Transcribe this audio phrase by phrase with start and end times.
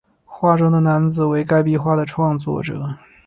[0.25, 2.97] 画中的男子为该壁画的创作者。